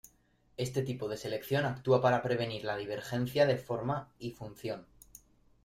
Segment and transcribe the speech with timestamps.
[0.57, 4.87] Este tipo de selección actúa para prevenir la divergencia de forma y función.